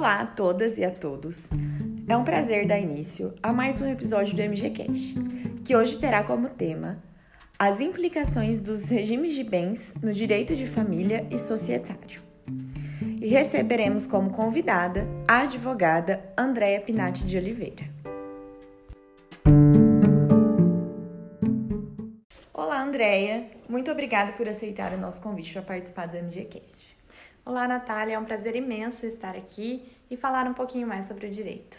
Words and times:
Olá 0.00 0.22
a 0.22 0.26
todas 0.26 0.78
e 0.78 0.82
a 0.82 0.90
todos. 0.90 1.36
É 2.08 2.16
um 2.16 2.24
prazer 2.24 2.66
dar 2.66 2.78
início 2.78 3.34
a 3.42 3.52
mais 3.52 3.82
um 3.82 3.86
episódio 3.86 4.34
do 4.34 4.40
MGCast, 4.40 5.14
que 5.62 5.76
hoje 5.76 5.98
terá 5.98 6.24
como 6.24 6.48
tema 6.48 7.04
as 7.58 7.82
implicações 7.82 8.58
dos 8.58 8.84
regimes 8.84 9.34
de 9.34 9.44
bens 9.44 9.92
no 10.02 10.10
direito 10.10 10.56
de 10.56 10.66
família 10.66 11.26
e 11.30 11.38
societário. 11.38 12.22
E 13.20 13.28
receberemos 13.28 14.06
como 14.06 14.30
convidada 14.30 15.06
a 15.28 15.40
advogada 15.40 16.32
Andréa 16.34 16.80
Pinati 16.80 17.22
de 17.22 17.36
Oliveira. 17.36 17.84
Olá, 22.54 22.82
Andréia. 22.82 23.48
Muito 23.68 23.90
obrigada 23.90 24.32
por 24.32 24.48
aceitar 24.48 24.94
o 24.94 24.98
nosso 24.98 25.20
convite 25.20 25.52
para 25.52 25.60
participar 25.60 26.06
do 26.06 26.16
MGCast. 26.16 26.89
Olá, 27.44 27.66
Natália. 27.66 28.16
É 28.16 28.18
um 28.18 28.24
prazer 28.24 28.54
imenso 28.54 29.06
estar 29.06 29.34
aqui 29.34 29.90
e 30.10 30.16
falar 30.16 30.46
um 30.46 30.52
pouquinho 30.52 30.86
mais 30.86 31.06
sobre 31.06 31.26
o 31.26 31.30
direito. 31.30 31.78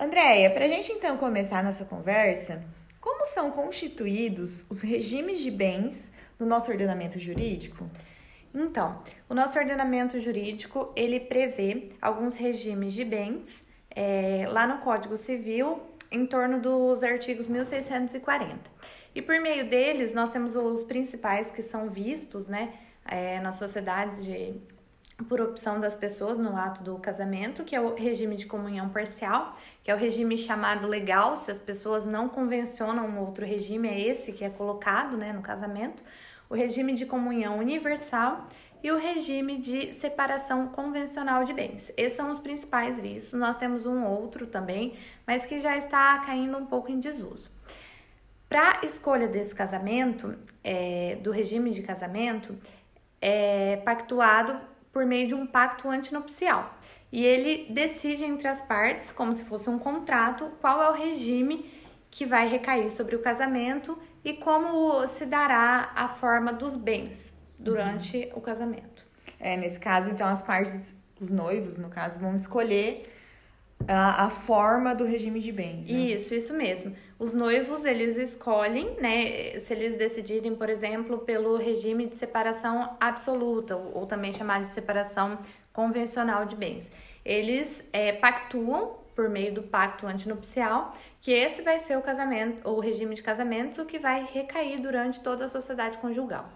Andréia, 0.00 0.50
para 0.50 0.64
a 0.64 0.68
gente 0.68 0.90
então 0.90 1.18
começar 1.18 1.58
a 1.58 1.62
nossa 1.62 1.84
conversa, 1.84 2.64
como 2.98 3.26
são 3.26 3.50
constituídos 3.50 4.64
os 4.70 4.80
regimes 4.80 5.40
de 5.40 5.50
bens 5.50 6.10
no 6.38 6.46
nosso 6.46 6.70
ordenamento 6.70 7.20
jurídico? 7.20 7.86
Então, 8.54 9.02
o 9.28 9.34
nosso 9.34 9.58
ordenamento 9.58 10.18
jurídico 10.18 10.90
ele 10.96 11.20
prevê 11.20 11.90
alguns 12.00 12.34
regimes 12.34 12.94
de 12.94 13.04
bens 13.04 13.62
é, 13.90 14.46
lá 14.48 14.66
no 14.66 14.78
Código 14.78 15.18
Civil 15.18 15.82
em 16.10 16.24
torno 16.26 16.58
dos 16.58 17.02
artigos 17.02 17.46
1640. 17.46 18.58
E 19.14 19.20
por 19.20 19.38
meio 19.38 19.68
deles 19.68 20.14
nós 20.14 20.30
temos 20.30 20.56
os 20.56 20.82
principais 20.82 21.50
que 21.50 21.62
são 21.62 21.90
vistos, 21.90 22.48
né, 22.48 22.72
é, 23.04 23.40
na 23.40 23.52
sociedade 23.52 24.24
de, 24.24 24.54
por 25.28 25.40
opção 25.40 25.80
das 25.80 25.94
pessoas 25.94 26.38
no 26.38 26.56
ato 26.56 26.82
do 26.82 26.98
casamento, 26.98 27.64
que 27.64 27.74
é 27.74 27.80
o 27.80 27.94
regime 27.94 28.36
de 28.36 28.46
comunhão 28.46 28.88
parcial, 28.88 29.56
que 29.82 29.90
é 29.90 29.94
o 29.94 29.98
regime 29.98 30.38
chamado 30.38 30.86
legal, 30.86 31.36
se 31.36 31.50
as 31.50 31.58
pessoas 31.58 32.04
não 32.04 32.28
convencionam 32.28 33.06
um 33.06 33.20
outro 33.20 33.44
regime, 33.44 33.88
é 33.88 34.00
esse 34.00 34.32
que 34.32 34.44
é 34.44 34.50
colocado 34.50 35.16
né, 35.16 35.32
no 35.32 35.42
casamento, 35.42 36.02
o 36.48 36.54
regime 36.54 36.94
de 36.94 37.06
comunhão 37.06 37.58
universal 37.58 38.46
e 38.82 38.90
o 38.90 38.98
regime 38.98 39.58
de 39.58 39.94
separação 39.94 40.68
convencional 40.68 41.44
de 41.44 41.52
bens. 41.52 41.92
Esses 41.96 42.16
são 42.16 42.30
os 42.30 42.40
principais 42.40 42.98
vistos, 42.98 43.38
nós 43.38 43.56
temos 43.56 43.86
um 43.86 44.04
outro 44.04 44.46
também, 44.46 44.94
mas 45.26 45.46
que 45.46 45.60
já 45.60 45.76
está 45.76 46.18
caindo 46.18 46.56
um 46.58 46.66
pouco 46.66 46.90
em 46.90 46.98
desuso. 46.98 47.50
Para 48.48 48.80
escolha 48.82 49.28
desse 49.28 49.54
casamento, 49.54 50.36
é, 50.62 51.16
do 51.22 51.30
regime 51.30 51.70
de 51.70 51.82
casamento, 51.82 52.58
é 53.22 53.76
pactuado 53.84 54.60
por 54.92 55.06
meio 55.06 55.28
de 55.28 55.34
um 55.34 55.46
pacto 55.46 55.88
antinupcial. 55.88 56.74
E 57.12 57.24
ele 57.24 57.72
decide 57.72 58.24
entre 58.24 58.48
as 58.48 58.60
partes, 58.62 59.12
como 59.12 59.32
se 59.32 59.44
fosse 59.44 59.70
um 59.70 59.78
contrato, 59.78 60.50
qual 60.60 60.82
é 60.82 60.90
o 60.90 60.94
regime 60.94 61.70
que 62.10 62.26
vai 62.26 62.48
recair 62.48 62.90
sobre 62.90 63.14
o 63.14 63.20
casamento 63.20 63.98
e 64.24 64.34
como 64.34 65.06
se 65.08 65.24
dará 65.24 65.92
a 65.94 66.08
forma 66.08 66.52
dos 66.52 66.74
bens 66.74 67.32
durante 67.58 68.16
uhum. 68.16 68.38
o 68.38 68.40
casamento. 68.40 69.04
É, 69.38 69.56
nesse 69.56 69.78
caso, 69.78 70.10
então, 70.10 70.26
as 70.26 70.42
partes, 70.42 70.94
os 71.20 71.30
noivos, 71.30 71.78
no 71.78 71.88
caso, 71.88 72.20
vão 72.20 72.34
escolher 72.34 73.10
a, 73.88 74.24
a 74.24 74.30
forma 74.30 74.94
do 74.94 75.04
regime 75.04 75.40
de 75.40 75.52
bens. 75.52 75.88
Né? 75.88 75.98
Isso, 75.98 76.34
isso 76.34 76.54
mesmo. 76.54 76.94
Os 77.18 77.32
noivos, 77.32 77.84
eles 77.84 78.16
escolhem, 78.16 78.96
né, 79.00 79.58
se 79.60 79.72
eles 79.72 79.96
decidirem, 79.96 80.54
por 80.54 80.68
exemplo, 80.68 81.18
pelo 81.18 81.56
regime 81.56 82.06
de 82.06 82.16
separação 82.16 82.96
absoluta, 83.00 83.76
ou, 83.76 83.98
ou 83.98 84.06
também 84.06 84.32
chamado 84.32 84.62
de 84.62 84.70
separação 84.70 85.38
convencional 85.72 86.44
de 86.44 86.56
bens. 86.56 86.90
Eles 87.24 87.82
é, 87.92 88.12
pactuam 88.12 88.96
por 89.14 89.28
meio 89.28 89.54
do 89.54 89.62
pacto 89.62 90.06
antinupcial 90.06 90.96
que 91.20 91.30
esse 91.30 91.62
vai 91.62 91.78
ser 91.78 91.96
o 91.96 92.02
casamento, 92.02 92.68
o 92.68 92.80
regime 92.80 93.14
de 93.14 93.22
casamento 93.22 93.84
que 93.84 93.98
vai 93.98 94.28
recair 94.32 94.80
durante 94.80 95.20
toda 95.20 95.44
a 95.44 95.48
sociedade 95.48 95.98
conjugal. 95.98 96.50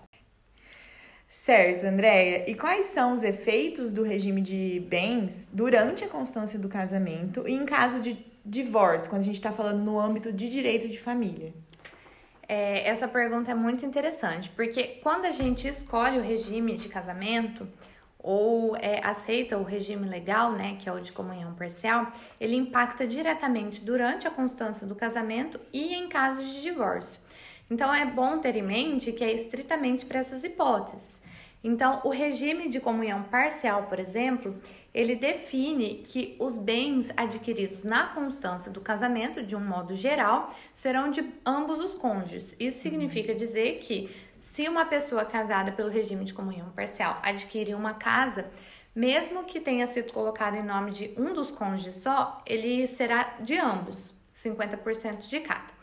Certo, 1.36 1.84
Andréia. 1.84 2.50
E 2.50 2.54
quais 2.56 2.86
são 2.86 3.12
os 3.12 3.22
efeitos 3.22 3.92
do 3.92 4.02
regime 4.02 4.40
de 4.40 4.84
bens 4.88 5.46
durante 5.52 6.02
a 6.02 6.08
constância 6.08 6.58
do 6.58 6.66
casamento 6.66 7.46
e 7.46 7.52
em 7.52 7.64
caso 7.64 8.00
de 8.00 8.26
divórcio, 8.44 9.08
quando 9.08 9.22
a 9.22 9.24
gente 9.24 9.36
está 9.36 9.52
falando 9.52 9.78
no 9.84 10.00
âmbito 10.00 10.32
de 10.32 10.48
direito 10.48 10.88
de 10.88 10.98
família? 10.98 11.52
É, 12.48 12.88
essa 12.88 13.06
pergunta 13.06 13.50
é 13.50 13.54
muito 13.54 13.84
interessante, 13.84 14.48
porque 14.56 14.98
quando 15.02 15.26
a 15.26 15.30
gente 15.30 15.68
escolhe 15.68 16.18
o 16.18 16.22
regime 16.22 16.76
de 16.78 16.88
casamento 16.88 17.68
ou 18.18 18.74
é, 18.78 19.00
aceita 19.04 19.58
o 19.58 19.62
regime 19.62 20.08
legal, 20.08 20.52
né, 20.52 20.78
que 20.80 20.88
é 20.88 20.92
o 20.92 21.00
de 21.00 21.12
comunhão 21.12 21.54
parcial, 21.54 22.10
ele 22.40 22.56
impacta 22.56 23.06
diretamente 23.06 23.82
durante 23.82 24.26
a 24.26 24.30
constância 24.30 24.86
do 24.86 24.96
casamento 24.96 25.60
e 25.72 25.94
em 25.94 26.08
casos 26.08 26.44
de 26.44 26.62
divórcio. 26.62 27.20
Então 27.70 27.94
é 27.94 28.06
bom 28.06 28.38
ter 28.38 28.56
em 28.56 28.62
mente 28.62 29.12
que 29.12 29.22
é 29.22 29.32
estritamente 29.32 30.06
para 30.06 30.20
essas 30.20 30.42
hipóteses. 30.42 31.15
Então, 31.66 32.00
o 32.04 32.10
regime 32.10 32.68
de 32.68 32.78
comunhão 32.78 33.24
parcial, 33.24 33.88
por 33.88 33.98
exemplo, 33.98 34.56
ele 34.94 35.16
define 35.16 35.96
que 36.06 36.36
os 36.38 36.56
bens 36.56 37.08
adquiridos 37.16 37.82
na 37.82 38.06
constância 38.06 38.70
do 38.70 38.80
casamento, 38.80 39.42
de 39.42 39.56
um 39.56 39.66
modo 39.66 39.92
geral, 39.96 40.54
serão 40.76 41.10
de 41.10 41.28
ambos 41.44 41.80
os 41.80 41.94
cônjuges. 41.94 42.54
Isso 42.60 42.80
significa 42.82 43.34
dizer 43.34 43.80
que 43.80 44.14
se 44.38 44.68
uma 44.68 44.84
pessoa 44.84 45.24
casada 45.24 45.72
pelo 45.72 45.90
regime 45.90 46.24
de 46.24 46.32
comunhão 46.32 46.70
parcial 46.70 47.18
adquirir 47.20 47.74
uma 47.74 47.94
casa, 47.94 48.48
mesmo 48.94 49.42
que 49.42 49.58
tenha 49.58 49.88
sido 49.88 50.12
colocado 50.12 50.54
em 50.54 50.62
nome 50.62 50.92
de 50.92 51.14
um 51.18 51.32
dos 51.32 51.50
cônjuges 51.50 51.96
só, 51.96 52.40
ele 52.46 52.86
será 52.86 53.38
de 53.40 53.58
ambos, 53.58 54.14
50% 54.36 55.26
de 55.26 55.40
cada. 55.40 55.74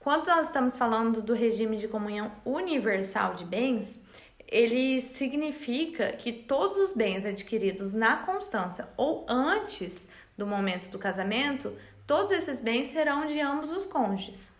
Quando 0.00 0.28
nós 0.28 0.46
estamos 0.46 0.78
falando 0.78 1.20
do 1.20 1.34
regime 1.34 1.76
de 1.76 1.88
comunhão 1.88 2.32
universal 2.42 3.34
de 3.34 3.44
bens, 3.44 4.00
ele 4.48 5.00
significa 5.02 6.12
que 6.12 6.32
todos 6.32 6.76
os 6.78 6.94
bens 6.94 7.24
adquiridos 7.24 7.92
na 7.92 8.18
constância 8.18 8.88
ou 8.96 9.26
antes 9.28 10.06
do 10.36 10.46
momento 10.46 10.88
do 10.88 10.98
casamento, 10.98 11.76
todos 12.06 12.30
esses 12.30 12.60
bens 12.60 12.88
serão 12.88 13.26
de 13.26 13.40
ambos 13.40 13.70
os 13.70 13.86
cônjuges. 13.86 14.50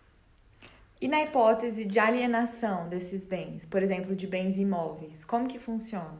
E 0.99 1.07
na 1.07 1.21
hipótese 1.21 1.85
de 1.85 1.99
alienação 1.99 2.89
desses 2.89 3.23
bens, 3.23 3.65
por 3.65 3.83
exemplo, 3.83 4.15
de 4.15 4.25
bens 4.25 4.57
imóveis, 4.57 5.23
como 5.23 5.47
que 5.47 5.59
funciona? 5.59 6.17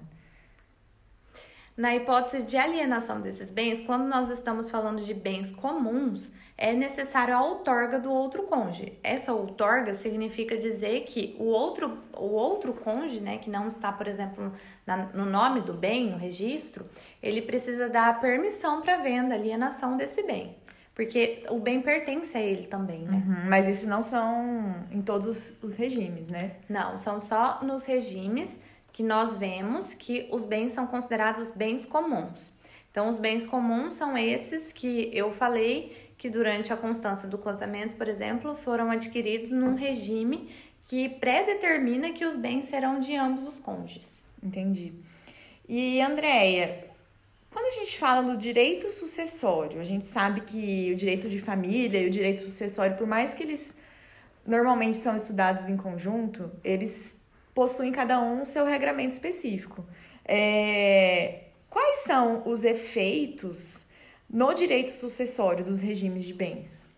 Na 1.76 1.96
hipótese 1.96 2.44
de 2.44 2.58
alienação 2.58 3.20
desses 3.20 3.52
bens, 3.52 3.82
quando 3.82 4.08
nós 4.08 4.30
estamos 4.30 4.70
falando 4.70 5.04
de 5.04 5.14
bens 5.14 5.52
comuns, 5.52 6.32
é 6.58 6.74
necessário 6.74 7.36
a 7.36 7.44
outorga 7.44 8.00
do 8.00 8.12
outro 8.12 8.44
cônjuge. 8.44 8.98
Essa 9.04 9.32
outorga 9.32 9.94
significa 9.94 10.58
dizer 10.58 11.02
que 11.02 11.36
o 11.38 11.44
outro, 11.44 12.00
o 12.14 12.26
outro 12.26 12.74
cônjuge, 12.74 13.20
né, 13.20 13.38
que 13.38 13.50
não 13.50 13.68
está, 13.68 13.92
por 13.92 14.08
exemplo, 14.08 14.52
na, 14.86 14.98
no 15.14 15.26
nome 15.26 15.62
do 15.62 15.74
bem, 15.74 16.10
no 16.10 16.18
registro, 16.18 16.86
ele 17.22 17.44
precisa 17.44 17.88
dar 17.88 18.20
permissão 18.20 18.82
para 18.82 18.98
venda, 18.98 19.36
alienação 19.36 19.96
desse 19.96 20.24
bem. 20.24 20.56
Porque 20.96 21.46
o 21.52 21.60
bem 21.60 21.80
pertence 21.80 22.36
a 22.36 22.42
ele 22.42 22.66
também, 22.66 23.04
né? 23.04 23.24
Uhum, 23.24 23.48
mas 23.48 23.68
isso 23.68 23.88
não 23.88 24.02
são 24.02 24.84
em 24.92 25.00
todos 25.00 25.54
os 25.62 25.76
regimes, 25.76 26.28
né? 26.28 26.56
Não, 26.68 26.98
são 26.98 27.22
só 27.22 27.60
nos 27.62 27.86
regimes 27.86 28.60
que 28.92 29.04
nós 29.04 29.36
vemos 29.36 29.94
que 29.94 30.28
os 30.32 30.44
bens 30.44 30.72
são 30.72 30.88
considerados 30.88 31.52
bens 31.52 31.86
comuns. 31.86 32.52
Então, 32.90 33.10
os 33.10 33.20
bens 33.20 33.46
comuns 33.46 33.94
são 33.94 34.18
esses 34.18 34.74
que 34.74 35.12
eu 35.14 35.32
falei 35.34 36.07
que 36.18 36.30
durante 36.30 36.74
a 36.74 36.78
constância 36.78 37.28
do 37.28 37.38
casamento, 37.38 37.96
por 37.96 38.08
exemplo, 38.08 38.56
foram 38.56 38.90
adquiridos 38.90 39.52
num 39.52 39.76
regime 39.76 40.50
que 40.86 41.10
predetermina 41.10 42.12
que 42.12 42.26
os 42.26 42.36
bens 42.36 42.66
serão 42.66 43.00
de 43.00 43.16
ambos 43.16 43.46
os 43.46 43.60
cônjuges. 43.60 44.08
Entendi. 44.42 44.94
E 45.68 46.02
Andréia, 46.02 46.88
quando 47.52 47.68
a 47.68 47.80
gente 47.80 47.98
fala 47.98 48.24
do 48.24 48.38
direito 48.38 48.90
sucessório, 48.90 49.82
a 49.82 49.84
gente 49.84 50.06
sabe 50.06 50.42
que 50.42 50.92
o 50.94 50.96
direito 50.96 51.28
de 51.28 51.40
família 51.40 52.02
e 52.02 52.08
o 52.08 52.10
direito 52.10 52.40
sucessório, 52.40 52.96
por 52.98 53.06
mais 53.06 53.34
que 53.34 53.44
eles 53.44 53.76
normalmente 54.46 54.98
são 54.98 55.16
estudados 55.16 55.68
em 55.68 55.76
conjunto, 55.76 56.50
eles 56.64 57.14
possuem 57.54 57.92
cada 57.92 58.22
um 58.22 58.46
seu 58.46 58.66
regramento 58.66 59.14
específico. 59.14 59.86
É... 60.24 61.46
Quais 61.70 62.04
são 62.06 62.48
os 62.48 62.64
efeitos 62.64 63.86
no 64.30 64.54
direito 64.54 64.92
sucessório 64.92 65.64
dos 65.64 65.80
regimes 65.80 66.24
de 66.24 66.34
bens? 66.34 66.90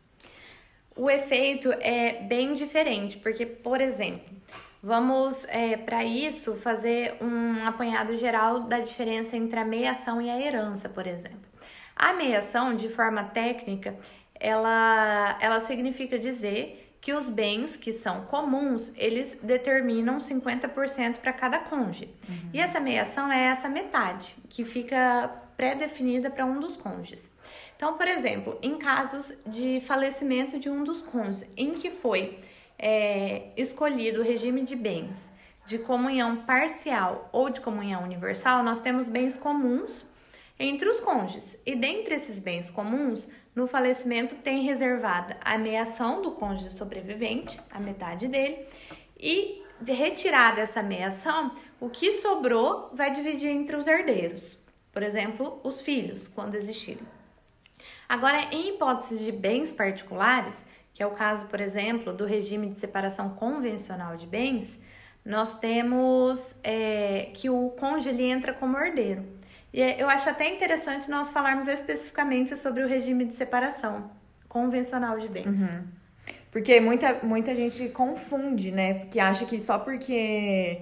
O 0.95 1.09
efeito 1.09 1.71
é 1.79 2.23
bem 2.23 2.53
diferente, 2.53 3.17
porque, 3.17 3.45
por 3.45 3.79
exemplo, 3.79 4.35
vamos 4.83 5.45
é, 5.47 5.77
para 5.77 6.03
isso 6.03 6.55
fazer 6.55 7.15
um 7.21 7.65
apanhado 7.65 8.17
geral 8.17 8.61
da 8.61 8.79
diferença 8.79 9.37
entre 9.37 9.59
a 9.59 9.63
meiação 9.63 10.21
e 10.21 10.29
a 10.29 10.39
herança, 10.39 10.89
por 10.89 11.07
exemplo. 11.07 11.39
A 11.95 12.13
meiação, 12.13 12.75
de 12.75 12.89
forma 12.89 13.23
técnica, 13.23 13.97
ela, 14.35 15.37
ela 15.41 15.59
significa 15.59 16.17
dizer 16.17 16.88
que 17.01 17.13
os 17.13 17.29
bens 17.29 17.77
que 17.77 17.93
são 17.93 18.25
comuns, 18.25 18.91
eles 18.95 19.37
determinam 19.41 20.19
50% 20.19 21.17
para 21.17 21.31
cada 21.31 21.59
cônjuge. 21.59 22.09
Uhum. 22.27 22.49
E 22.53 22.59
essa 22.59 22.79
meiação 22.79 23.31
é 23.31 23.45
essa 23.45 23.69
metade, 23.69 24.35
que 24.49 24.65
fica 24.65 25.29
pré-definida 25.55 26.29
para 26.29 26.45
um 26.45 26.59
dos 26.59 26.75
cônjuges. 26.75 27.31
Então, 27.75 27.95
por 27.95 28.07
exemplo, 28.07 28.59
em 28.61 28.77
casos 28.77 29.33
de 29.45 29.81
falecimento 29.87 30.59
de 30.59 30.69
um 30.69 30.83
dos 30.83 31.01
cônjuges, 31.01 31.49
em 31.55 31.75
que 31.75 31.89
foi 31.89 32.39
é, 32.77 33.51
escolhido 33.55 34.19
o 34.19 34.23
regime 34.23 34.63
de 34.63 34.75
bens 34.75 35.17
de 35.65 35.77
comunhão 35.77 36.37
parcial 36.37 37.29
ou 37.31 37.49
de 37.49 37.61
comunhão 37.61 38.03
universal, 38.03 38.63
nós 38.63 38.81
temos 38.81 39.07
bens 39.07 39.37
comuns 39.37 40.03
entre 40.59 40.89
os 40.89 40.99
cônjuges. 40.99 41.57
E 41.65 41.75
dentre 41.75 42.15
esses 42.15 42.39
bens 42.39 42.69
comuns, 42.69 43.29
no 43.59 43.67
falecimento 43.67 44.35
tem 44.35 44.63
reservada 44.63 45.35
a 45.41 45.57
meação 45.57 46.21
do 46.21 46.31
cônjuge 46.31 46.71
sobrevivente, 46.77 47.59
a 47.69 47.77
metade 47.77 48.25
dele, 48.25 48.65
e 49.19 49.61
de 49.81 49.91
retirada 49.91 50.61
essa 50.61 50.81
meação, 50.81 51.53
o 51.77 51.89
que 51.89 52.13
sobrou 52.13 52.89
vai 52.93 53.13
dividir 53.13 53.49
entre 53.49 53.75
os 53.75 53.85
herdeiros, 53.85 54.57
por 54.93 55.03
exemplo, 55.03 55.59
os 55.61 55.81
filhos, 55.81 56.25
quando 56.29 56.55
existirem. 56.55 57.03
Agora, 58.07 58.47
em 58.53 58.69
hipóteses 58.69 59.19
de 59.19 59.31
bens 59.33 59.73
particulares, 59.73 60.55
que 60.93 61.03
é 61.03 61.05
o 61.05 61.11
caso, 61.11 61.45
por 61.47 61.59
exemplo, 61.59 62.13
do 62.13 62.25
regime 62.25 62.69
de 62.69 62.79
separação 62.79 63.31
convencional 63.31 64.15
de 64.15 64.25
bens, 64.25 64.79
nós 65.25 65.59
temos 65.59 66.57
é, 66.63 67.27
que 67.33 67.49
o 67.49 67.71
cônjuge 67.71 68.23
entra 68.23 68.53
como 68.53 68.77
herdeiro. 68.77 69.38
E 69.73 69.81
é, 69.81 70.01
eu 70.01 70.09
acho 70.09 70.29
até 70.29 70.53
interessante 70.53 71.09
nós 71.09 71.31
falarmos 71.31 71.67
especificamente 71.67 72.55
sobre 72.57 72.83
o 72.83 72.87
regime 72.87 73.25
de 73.25 73.35
separação 73.35 74.09
convencional 74.47 75.19
de 75.19 75.27
bens. 75.27 75.45
Uhum. 75.45 75.83
Porque 76.51 76.79
muita, 76.79 77.19
muita 77.21 77.55
gente 77.55 77.89
confunde, 77.89 78.71
né? 78.71 79.05
Que 79.11 79.19
acha 79.19 79.45
que 79.45 79.59
só 79.59 79.77
porque 79.77 80.81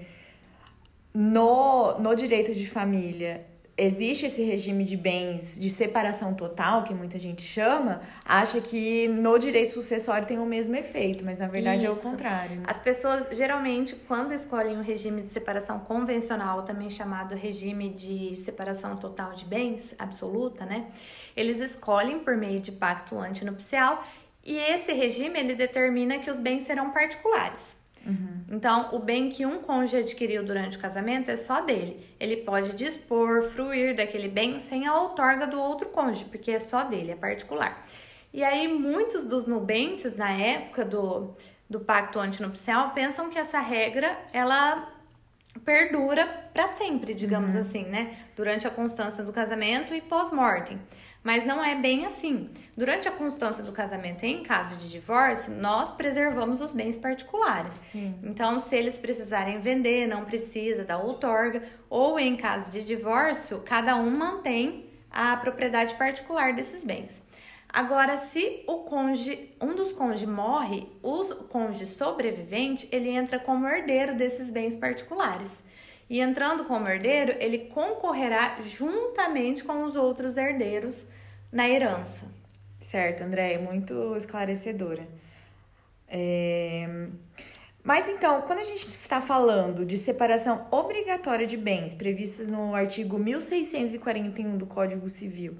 no, 1.13 2.00
no 2.00 2.16
direito 2.16 2.54
de 2.54 2.69
família 2.69 3.45
existe 3.77 4.25
esse 4.25 4.41
regime 4.41 4.83
de 4.83 4.97
bens 4.97 5.56
de 5.56 5.69
separação 5.69 6.33
total, 6.33 6.83
que 6.83 6.94
muita 6.94 7.19
gente 7.19 7.44
chama, 7.44 8.01
acha 8.25 8.59
que 8.59 9.07
no 9.07 9.38
direito 9.38 9.71
sucessório 9.71 10.27
tem 10.27 10.39
o 10.39 10.45
mesmo 10.45 10.75
efeito, 10.75 11.24
mas 11.24 11.38
na 11.38 11.47
verdade 11.47 11.85
Isso. 11.85 11.88
é 11.88 11.91
o 11.91 11.95
contrário. 11.95 12.57
Né? 12.57 12.63
As 12.65 12.77
pessoas, 12.77 13.27
geralmente, 13.38 13.95
quando 14.07 14.33
escolhem 14.33 14.77
o 14.77 14.81
regime 14.81 15.21
de 15.21 15.29
separação 15.29 15.79
convencional, 15.79 16.63
também 16.63 16.89
chamado 16.89 17.35
regime 17.35 17.89
de 17.89 18.35
separação 18.38 18.97
total 18.97 19.33
de 19.33 19.45
bens, 19.45 19.94
absoluta, 20.00 20.65
né? 20.65 20.88
Eles 21.35 21.59
escolhem 21.59 22.19
por 22.19 22.35
meio 22.35 22.59
de 22.59 22.71
pacto 22.71 23.19
antinupcial 23.19 24.01
e 24.44 24.57
esse 24.57 24.91
regime 24.91 25.39
ele 25.39 25.53
determina 25.53 26.18
que 26.18 26.31
os 26.31 26.39
bens 26.39 26.63
serão 26.63 26.89
particulares. 26.91 27.76
Uhum. 28.07 28.45
Então, 28.50 28.95
o 28.95 29.00
bem 29.00 29.30
que 29.30 29.45
um 29.45 29.59
cônjuge 29.59 29.98
adquiriu 29.98 30.44
durante 30.44 30.77
o 30.77 30.80
casamento 30.80 31.30
é 31.30 31.36
só 31.36 31.59
dele. 31.62 32.07
Ele 32.18 32.38
pode 32.38 32.71
dispor, 32.71 33.44
fruir 33.50 33.95
daquele 33.95 34.30
bem 34.30 34.59
sem 34.59 34.88
a 34.88 34.95
outorga 34.95 35.45
do 35.45 35.59
outro 35.59 35.89
cônjuge, 35.89 36.25
porque 36.25 36.51
é 36.51 36.59
só 36.59 36.86
dele, 36.86 37.12
é 37.12 37.15
particular. 37.15 37.86
E 38.33 38.44
aí, 38.44 38.68
muitos 38.68 39.25
dos 39.25 39.45
nubentes, 39.45 40.15
na 40.15 40.31
época 40.31 40.86
do, 40.86 41.33
do 41.69 41.81
pacto 41.81 42.19
antinupcial, 42.19 42.92
pensam 42.92 43.30
que 43.30 43.38
essa 43.38 43.59
regra, 43.59 44.18
ela 44.31 44.88
perdura 45.65 46.25
para 46.53 46.68
sempre, 46.68 47.13
digamos 47.13 47.53
uhum. 47.53 47.62
assim, 47.62 47.83
né? 47.83 48.18
Durante 48.36 48.65
a 48.65 48.69
constância 48.69 49.24
do 49.24 49.33
casamento 49.33 49.94
e 49.94 50.00
pós-mortem. 50.00 50.80
Mas 51.27 51.45
não 51.45 51.62
é 51.62 51.75
bem 51.75 52.06
assim. 52.06 52.50
Durante 52.77 53.06
a 53.06 53.12
constância 53.12 53.62
do 53.62 53.74
casamento 53.74 54.24
em 54.24 54.44
caso 54.44 54.77
de 54.77 54.88
divórcio, 54.88 55.53
nós 55.53 55.91
preservamos 55.91 56.62
os 56.62 56.71
bens 56.71 56.95
particulares. 56.95 57.74
Sim. 57.81 58.15
Então, 58.24 58.62
se 58.62 58.74
eles 58.74 58.97
precisarem 58.97 59.59
vender, 59.59 60.07
não 60.07 60.24
precisa 60.24 60.85
da 60.85 60.97
outorga, 60.97 61.63
ou 61.89 62.18
em 62.18 62.38
caso 62.38 62.71
de 62.71 62.81
divórcio, 62.81 63.62
cada 63.65 63.97
um 63.97 64.09
mantém 64.09 64.85
a 65.12 65.35
propriedade 65.35 65.95
particular 65.95 66.53
desses 66.53 66.85
bens. 66.85 67.21
Agora, 67.68 68.15
se 68.15 68.63
o 68.65 68.83
cônjuge, 68.83 69.53
um 69.59 69.75
dos 69.75 69.91
cônjuges 69.91 70.29
morre, 70.29 70.88
o 71.03 71.25
cônjuge 71.50 71.88
sobrevivente, 71.88 72.88
ele 72.89 73.09
entra 73.09 73.38
como 73.38 73.68
herdeiro 73.68 74.15
desses 74.15 74.50
bens 74.50 74.77
particulares. 74.77 75.51
E 76.09 76.21
entrando 76.21 76.63
como 76.63 76.88
herdeiro, 76.88 77.35
ele 77.38 77.69
concorrerá 77.74 78.59
juntamente 78.62 79.62
com 79.65 79.83
os 79.83 79.97
outros 79.97 80.38
herdeiros 80.38 81.17
na 81.52 81.68
herança. 81.70 82.26
Certo, 82.80 83.24
André, 83.24 83.54
é 83.54 83.58
muito 83.58 84.16
esclarecedora. 84.16 85.08
É... 86.08 87.08
Mas 87.84 88.08
então, 88.10 88.42
quando 88.42 88.60
a 88.60 88.64
gente 88.64 88.86
está 88.86 89.22
falando 89.22 89.86
de 89.86 89.98
separação 89.98 90.68
obrigatória 90.72 91.48
de 91.48 91.56
bens, 91.56 91.94
previsto 91.94 92.44
no 92.44 92.76
artigo 92.76 93.18
1641 93.18 94.58
do 94.58 94.66
Código 94.66 95.10
Civil, 95.10 95.58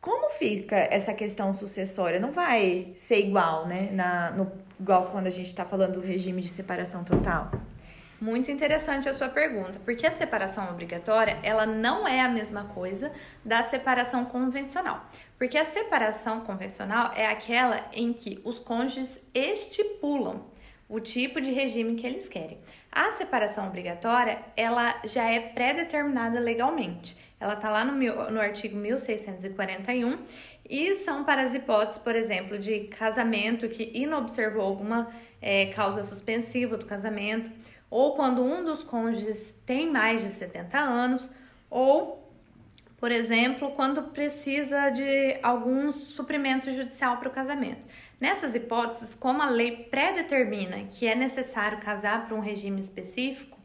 como 0.00 0.30
fica 0.30 0.76
essa 0.76 1.12
questão 1.12 1.52
sucessória? 1.52 2.20
Não 2.20 2.32
vai 2.32 2.94
ser 2.96 3.18
igual, 3.18 3.66
né? 3.66 3.90
Na, 3.92 4.30
no, 4.30 4.52
igual 4.80 5.06
quando 5.10 5.26
a 5.26 5.30
gente 5.30 5.48
está 5.48 5.64
falando 5.64 5.94
do 5.94 6.00
regime 6.00 6.40
de 6.40 6.48
separação 6.48 7.04
total? 7.04 7.50
Muito 8.18 8.50
interessante 8.50 9.08
a 9.08 9.14
sua 9.14 9.28
pergunta, 9.28 9.78
porque 9.84 10.06
a 10.06 10.10
separação 10.10 10.70
obrigatória, 10.70 11.38
ela 11.42 11.66
não 11.66 12.08
é 12.08 12.20
a 12.22 12.28
mesma 12.28 12.64
coisa 12.64 13.12
da 13.44 13.62
separação 13.62 14.24
convencional. 14.24 15.04
Porque 15.36 15.58
a 15.58 15.66
separação 15.66 16.40
convencional 16.40 17.12
é 17.14 17.26
aquela 17.26 17.90
em 17.92 18.14
que 18.14 18.40
os 18.42 18.58
cônjuges 18.58 19.20
estipulam 19.34 20.46
o 20.88 20.98
tipo 20.98 21.40
de 21.40 21.50
regime 21.50 21.96
que 21.96 22.06
eles 22.06 22.26
querem. 22.28 22.58
A 22.90 23.12
separação 23.12 23.66
obrigatória, 23.66 24.38
ela 24.56 24.98
já 25.04 25.30
é 25.30 25.40
pré-determinada 25.40 26.40
legalmente. 26.40 27.16
Ela 27.38 27.54
está 27.54 27.68
lá 27.68 27.84
no, 27.84 27.92
no 28.30 28.40
artigo 28.40 28.76
1641 28.76 30.18
e 30.68 30.94
são 30.94 31.22
para 31.22 31.42
as 31.42 31.52
hipóteses, 31.52 32.00
por 32.00 32.16
exemplo, 32.16 32.58
de 32.58 32.80
casamento 32.84 33.68
que 33.68 33.90
inobservou 33.94 34.62
alguma 34.62 35.12
é, 35.40 35.66
causa 35.66 36.02
suspensiva 36.02 36.78
do 36.78 36.86
casamento, 36.86 37.50
ou 37.90 38.14
quando 38.14 38.42
um 38.42 38.64
dos 38.64 38.82
cônjuges 38.82 39.54
tem 39.64 39.90
mais 39.90 40.22
de 40.22 40.30
70 40.30 40.78
anos, 40.78 41.30
ou, 41.70 42.30
por 42.98 43.12
exemplo, 43.12 43.72
quando 43.72 44.02
precisa 44.04 44.90
de 44.90 45.38
algum 45.42 45.92
suprimento 45.92 46.72
judicial 46.72 47.18
para 47.18 47.28
o 47.28 47.32
casamento. 47.32 47.82
Nessas 48.20 48.54
hipóteses, 48.54 49.14
como 49.14 49.42
a 49.42 49.50
lei 49.50 49.84
pré-determina 49.90 50.84
que 50.90 51.06
é 51.06 51.14
necessário 51.14 51.78
casar 51.80 52.26
para 52.26 52.34
um 52.34 52.40
regime 52.40 52.80
específico, 52.80 53.56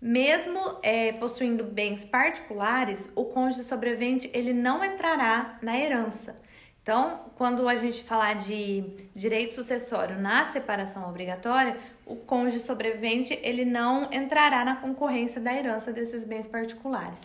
mesmo 0.00 0.78
é, 0.82 1.12
possuindo 1.14 1.64
bens 1.64 2.04
particulares, 2.04 3.10
o 3.16 3.24
cônjuge 3.24 3.64
sobrevivente 3.64 4.30
ele 4.32 4.52
não 4.52 4.84
entrará 4.84 5.58
na 5.60 5.76
herança. 5.76 6.40
Então, 6.82 7.32
quando 7.36 7.68
a 7.68 7.74
gente 7.74 8.02
falar 8.04 8.36
de 8.36 8.82
direito 9.14 9.54
sucessório 9.54 10.18
na 10.18 10.46
separação 10.46 11.08
obrigatória, 11.08 11.76
o 12.08 12.16
cônjuge 12.16 12.60
sobrevivente 12.60 13.38
ele 13.42 13.64
não 13.64 14.12
entrará 14.12 14.64
na 14.64 14.76
concorrência 14.76 15.40
da 15.40 15.54
herança 15.54 15.92
desses 15.92 16.24
bens 16.24 16.46
particulares. 16.46 17.22